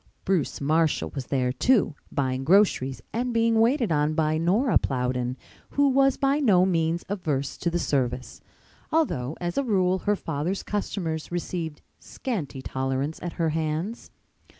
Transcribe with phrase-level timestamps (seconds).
[0.25, 5.37] Bruce Marshall was there, too, buying groceries and being waited on by Nora Plowden,
[5.69, 8.41] who was by no means averse to the service,
[8.91, 14.09] although as a rule her father's customers received scanty tolerance at her hands.